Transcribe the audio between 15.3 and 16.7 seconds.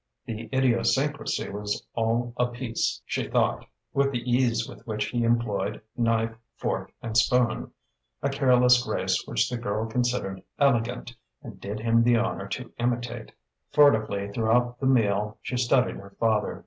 she studied her father.